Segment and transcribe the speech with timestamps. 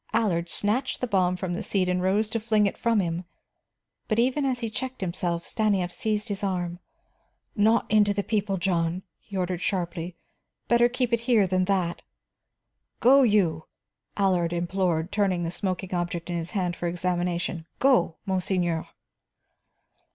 [0.13, 3.23] Allard snatched the bomb from the seat and rose to fling it from him,
[4.07, 6.79] but even as he checked himself, Stanief seized his arm.
[7.55, 10.15] "Not into the people, John," he ordered sharply.
[10.67, 12.01] "Better keep it here than that."
[12.99, 13.65] "Go, you!"
[14.17, 17.67] Allard implored, turning the smoking object in his hands for examination.
[17.77, 18.87] "Go, monseigneur!"